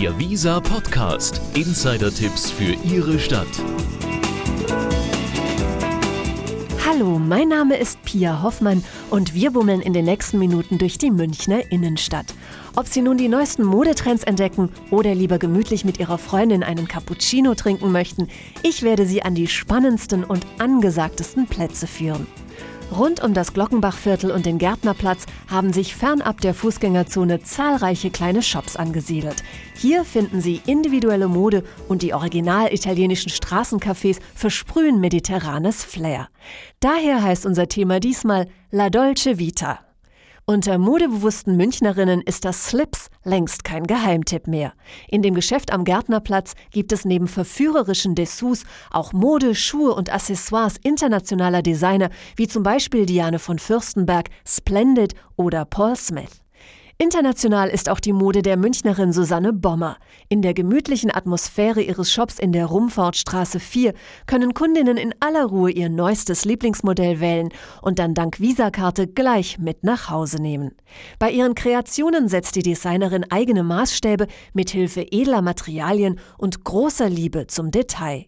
[0.00, 1.42] Der Visa Podcast.
[1.52, 3.46] Insider-Tipps für Ihre Stadt.
[6.86, 11.10] Hallo, mein Name ist Pia Hoffmann und wir bummeln in den nächsten Minuten durch die
[11.10, 12.32] Münchner Innenstadt.
[12.76, 17.54] Ob Sie nun die neuesten Modetrends entdecken oder lieber gemütlich mit Ihrer Freundin einen Cappuccino
[17.54, 18.28] trinken möchten,
[18.62, 22.26] ich werde Sie an die spannendsten und angesagtesten Plätze führen.
[22.96, 28.76] Rund um das Glockenbachviertel und den Gärtnerplatz haben sich fernab der Fußgängerzone zahlreiche kleine Shops
[28.76, 29.42] angesiedelt.
[29.74, 36.28] Hier finden Sie individuelle Mode und die original italienischen Straßencafés versprühen mediterranes Flair.
[36.80, 39.89] Daher heißt unser Thema diesmal La Dolce Vita.
[40.50, 44.72] Unter modebewussten Münchnerinnen ist das Slips längst kein Geheimtipp mehr.
[45.06, 50.74] In dem Geschäft am Gärtnerplatz gibt es neben verführerischen Dessous auch Mode, Schuhe und Accessoires
[50.82, 56.42] internationaler Designer, wie zum Beispiel Diane von Fürstenberg, Splendid oder Paul Smith.
[57.02, 59.96] International ist auch die Mode der Münchnerin Susanne Bommer.
[60.28, 63.94] In der gemütlichen Atmosphäre ihres Shops in der Rumfortstraße 4
[64.26, 67.48] können Kundinnen in aller Ruhe ihr neuestes Lieblingsmodell wählen
[67.80, 70.72] und dann dank Visakarte gleich mit nach Hause nehmen.
[71.18, 77.46] Bei ihren Kreationen setzt die Designerin eigene Maßstäbe mit Hilfe edler Materialien und großer Liebe
[77.46, 78.26] zum Detail.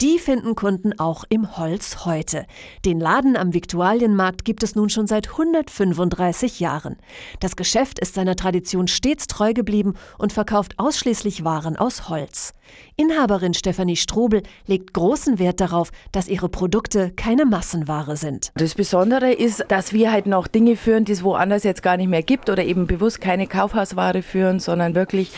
[0.00, 2.46] Die finden Kunden auch im Holz heute.
[2.84, 6.98] Den Laden am Viktualienmarkt gibt es nun schon seit 135 Jahren.
[7.40, 12.54] Das Geschäft ist seiner Tradition stets treu geblieben und verkauft ausschließlich Waren aus Holz.
[12.96, 18.52] Inhaberin Stefanie Strobel legt großen Wert darauf, dass ihre Produkte keine Massenware sind.
[18.54, 22.08] Das Besondere ist, dass wir halt noch Dinge führen, die es woanders jetzt gar nicht
[22.08, 25.32] mehr gibt oder eben bewusst keine Kaufhausware führen, sondern wirklich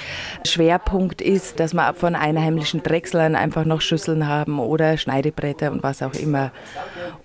[0.44, 6.02] Schwerpunkt ist, dass wir von einheimischen Drechslern einfach noch Schüsseln haben oder Schneidebretter und was
[6.02, 6.50] auch immer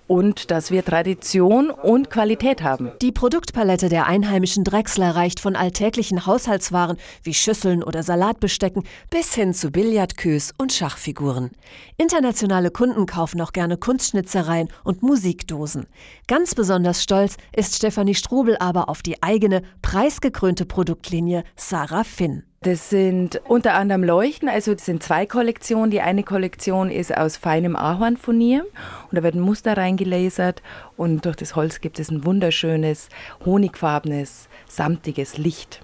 [0.08, 2.92] und dass wir Tradition und Qualität haben.
[3.02, 9.54] Die Produktpalette der einheimischen Drechsler reicht von alltäglichen Haushaltswaren wie Schüsseln oder Salatbestecken bis hin
[9.54, 11.52] zu Billardkös und Schachfiguren.
[11.98, 15.88] Internationale Kunden kaufen auch gerne Kunstschnitzereien und Musikdosen.
[16.28, 22.44] Ganz besonders stolz ist Stefanie Strobel aber auf die eigene, preisgekrönte Produktlinie Sarah Finn.
[22.66, 25.92] Das sind unter anderem Leuchten, also das sind zwei Kollektionen.
[25.92, 30.64] Die eine Kollektion ist aus feinem Ahornfurnier und da wird ein Muster reingelasert
[30.98, 33.10] und durch das Holz gibt es ein wunderschönes,
[33.46, 35.80] honigfarbenes, samtiges Licht.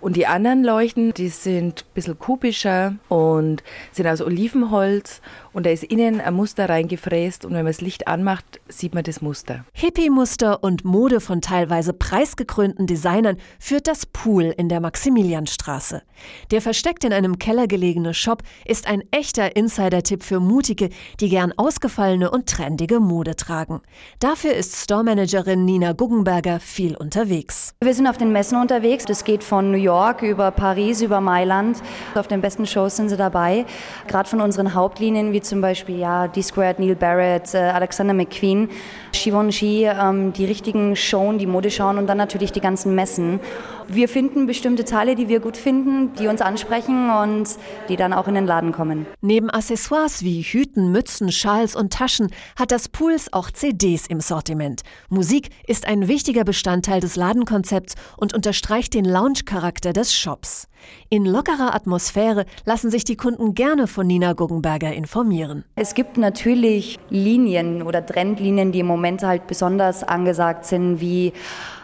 [0.00, 5.70] Und die anderen Leuchten, die sind ein bisschen kubischer und sind aus Olivenholz und da
[5.70, 9.64] ist innen ein Muster reingefräst und wenn man das Licht anmacht, sieht man das Muster.
[9.72, 16.02] Hippie-Muster und Mode von teilweise preisgekrönten Designern führt das Pool in der Maximilianstraße.
[16.50, 21.52] Der versteckt in einem Keller gelegene Shop ist ein echter Insider-Tipp für Mutige, die gern
[21.56, 23.80] ausgefallene und trendige Mode tragen.
[24.18, 27.74] Dafür ist Store-Managerin Nina Guggenberger viel unterwegs.
[27.82, 29.04] Wir sind auf den Messen unterwegs.
[29.04, 31.78] Das geht von New York über Paris, über Mailand.
[32.14, 33.64] Auf den besten Shows sind sie dabei.
[34.06, 38.68] Gerade von unseren Hauptlinien, wie zum Beispiel ja, D-Squared, Neil Barrett, äh, Alexander McQueen,
[39.12, 43.40] Givenchy, ähm, die richtigen Shows, die Modeschauen und dann natürlich die ganzen Messen.
[43.88, 47.48] Wir finden bestimmte Teile, die wir gut finden, die uns ansprechen und
[47.88, 49.06] die dann auch in den Laden kommen.
[49.20, 54.82] Neben Accessoires wie Hüten, Mützen, Schals und Taschen hat das Pools auch CDs im Sortiment.
[55.08, 60.68] Musik ist ein wichtiger Bestandteil des Ladenkonzepts und unterstreicht den Lounge-Charakter des Shops.
[61.08, 65.64] In lockerer Atmosphäre lassen sich die Kunden gerne von Nina Guggenberger informieren.
[65.74, 71.32] Es gibt natürlich Linien oder Trendlinien, die im Moment halt besonders angesagt sind, wie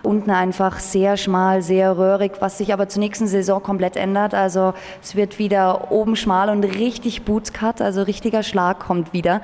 [0.03, 4.35] unten einfach sehr schmal, sehr röhrig, was sich aber zur nächsten Saison komplett ändert.
[4.35, 9.41] Also es wird wieder oben schmal und richtig Bootscut, also richtiger Schlag kommt wieder.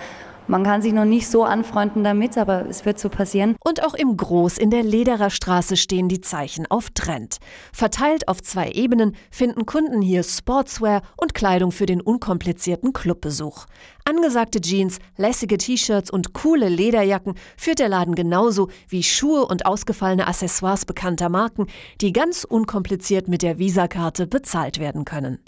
[0.49, 3.57] Man kann sich noch nicht so anfreunden damit, aber es wird so passieren.
[3.65, 7.39] Und auch im Groß in der Lederer Straße stehen die Zeichen auf Trend.
[7.73, 13.67] Verteilt auf zwei Ebenen finden Kunden hier Sportswear und Kleidung für den unkomplizierten Clubbesuch.
[14.05, 20.27] Angesagte Jeans, lässige T-Shirts und coole Lederjacken führt der Laden genauso wie Schuhe und ausgefallene
[20.27, 21.69] Accessoires bekannter Marken,
[22.01, 25.39] die ganz unkompliziert mit der Visakarte bezahlt werden können.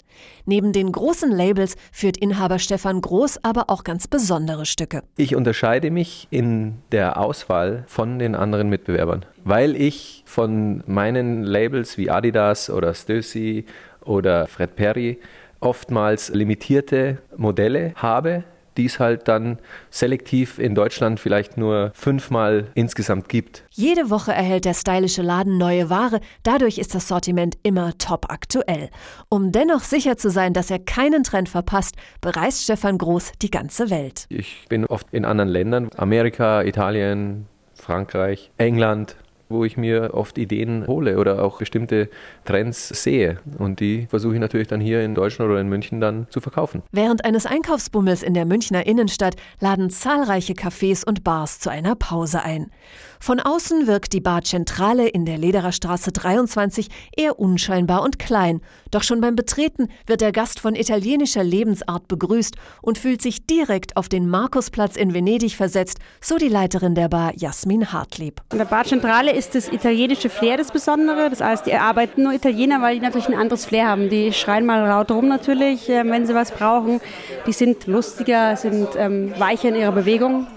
[0.45, 5.03] Neben den großen Labels führt Inhaber Stefan Groß aber auch ganz besondere Stücke.
[5.17, 11.97] Ich unterscheide mich in der Auswahl von den anderen Mitbewerbern, weil ich von meinen Labels
[11.97, 13.65] wie Adidas oder Stussy
[14.05, 15.19] oder Fred Perry
[15.59, 18.43] oftmals limitierte Modelle habe,
[18.77, 19.59] die es halt dann
[19.89, 23.63] selektiv in Deutschland vielleicht nur fünfmal insgesamt gibt.
[23.71, 28.89] Jede Woche erhält der stylische Laden neue Ware, dadurch ist das Sortiment immer top aktuell.
[29.29, 33.89] Um dennoch sicher zu sein, dass er keinen Trend verpasst, bereist Stefan Groß die ganze
[33.89, 34.25] Welt.
[34.29, 39.15] Ich bin oft in anderen Ländern, Amerika, Italien, Frankreich, England,
[39.49, 42.09] wo ich mir oft Ideen hole oder auch bestimmte
[42.45, 43.39] Trends sehe.
[43.57, 46.81] Und die versuche ich natürlich dann hier in Deutschland oder in München dann zu verkaufen.
[46.91, 52.43] Während eines Einkaufsbummels in der Münchner Innenstadt laden zahlreiche Cafés und Bars zu einer Pause
[52.43, 52.71] ein.
[53.19, 58.61] Von außen wirkt die Bar Zentrale in der Lederer Straße 23 eher unscheinbar und klein.
[58.91, 63.97] Doch schon beim Betreten wird der Gast von italienischer Lebensart begrüßt und fühlt sich direkt
[63.97, 68.41] auf den Markusplatz in Venedig versetzt, so die Leiterin der Bar Jasmin Hartlieb.
[68.51, 71.29] In der Bar Zentrale ist das italienische Flair das Besondere.
[71.29, 74.09] Das heißt, die arbeiten nur Italiener, weil die natürlich ein anderes Flair haben.
[74.09, 77.01] Die schreien mal laut rum natürlich, äh, wenn sie was brauchen.
[77.45, 80.47] Die sind lustiger, sind ähm, weicher in ihrer Bewegung.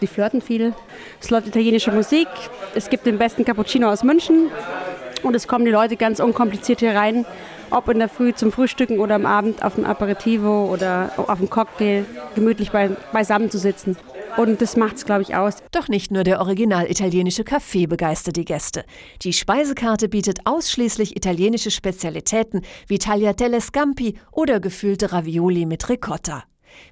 [0.00, 0.74] Die flirten viel.
[1.20, 2.28] Es läuft italienische Musik.
[2.74, 4.50] Es gibt den besten Cappuccino aus München.
[5.22, 7.24] Und es kommen die Leute ganz unkompliziert hier rein.
[7.70, 11.50] Ob in der Früh zum Frühstücken oder am Abend auf dem Aperitivo oder auf dem
[11.50, 12.70] Cocktail gemütlich
[13.12, 13.96] beisammen zu sitzen.
[14.36, 15.56] Und das macht es, glaube ich, aus.
[15.72, 18.84] Doch nicht nur der original italienische Kaffee begeistert die Gäste.
[19.22, 26.44] Die Speisekarte bietet ausschließlich italienische Spezialitäten wie Tagliatelle Scampi oder gefüllte Ravioli mit Ricotta.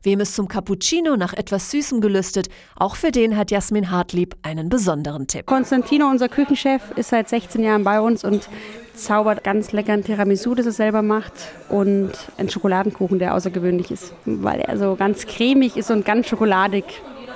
[0.02, 4.70] Wem es zum Cappuccino nach etwas Süßem gelüstet, auch für den hat Jasmin Hartlieb einen
[4.70, 5.44] besonderen Tipp.
[5.44, 8.48] Konstantino, unser Küchenchef, ist seit 16 Jahren bei uns und
[8.94, 11.32] zaubert ganz leckeren Tiramisu, das er selber macht
[11.68, 16.84] und einen Schokoladenkuchen, der außergewöhnlich ist, weil er so ganz cremig ist und ganz schokoladig,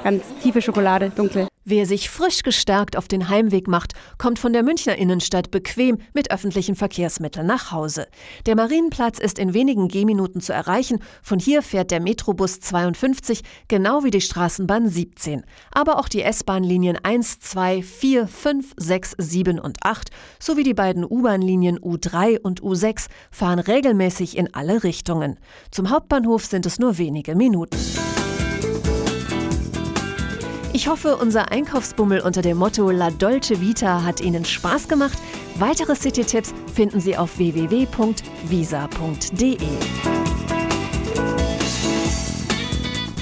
[0.03, 1.49] ganz tiefe Schokolade, dunkle.
[1.71, 6.31] Wer sich frisch gestärkt auf den Heimweg macht, kommt von der Münchner Innenstadt bequem mit
[6.31, 8.07] öffentlichen Verkehrsmitteln nach Hause.
[8.47, 11.01] Der Marienplatz ist in wenigen Gehminuten zu erreichen.
[11.23, 15.45] Von hier fährt der Metrobus 52, genau wie die Straßenbahn 17.
[15.71, 20.09] Aber auch die S-Bahn-Linien 1, 2, 4, 5, 6, 7 und 8
[20.39, 25.39] sowie die beiden U-Bahn-Linien U3 und U6 fahren regelmäßig in alle Richtungen.
[25.71, 27.77] Zum Hauptbahnhof sind es nur wenige Minuten.
[30.79, 35.19] Ich hoffe, unser Einkaufsbummel unter dem Motto La Dolce Vita hat Ihnen Spaß gemacht.
[35.57, 37.99] Weitere City-Tipps finden Sie auf www.visa.de.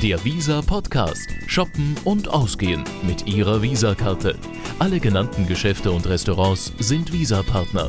[0.02, 1.30] Der Visa Podcast.
[1.46, 4.36] Shoppen und Ausgehen mit Ihrer Visa-Karte.
[4.78, 7.88] Alle genannten Geschäfte und Restaurants sind Visa-Partner.